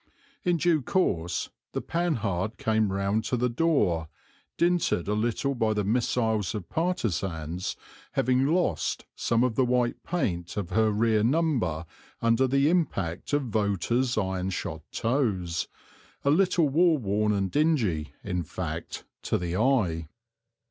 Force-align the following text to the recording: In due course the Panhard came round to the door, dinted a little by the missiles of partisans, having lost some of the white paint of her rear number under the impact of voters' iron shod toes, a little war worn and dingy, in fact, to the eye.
In 0.43 0.57
due 0.57 0.81
course 0.81 1.51
the 1.73 1.79
Panhard 1.83 2.57
came 2.57 2.91
round 2.91 3.23
to 3.25 3.37
the 3.37 3.49
door, 3.49 4.07
dinted 4.57 5.07
a 5.07 5.13
little 5.13 5.53
by 5.53 5.73
the 5.75 5.83
missiles 5.83 6.55
of 6.55 6.67
partisans, 6.69 7.75
having 8.13 8.47
lost 8.47 9.05
some 9.15 9.43
of 9.43 9.53
the 9.53 9.63
white 9.63 10.01
paint 10.01 10.57
of 10.57 10.71
her 10.71 10.89
rear 10.91 11.21
number 11.21 11.85
under 12.19 12.47
the 12.47 12.67
impact 12.67 13.31
of 13.31 13.43
voters' 13.43 14.17
iron 14.17 14.49
shod 14.49 14.81
toes, 14.91 15.67
a 16.25 16.31
little 16.31 16.67
war 16.67 16.97
worn 16.97 17.31
and 17.31 17.51
dingy, 17.51 18.11
in 18.23 18.41
fact, 18.41 19.05
to 19.21 19.37
the 19.37 19.55
eye. 19.55 20.07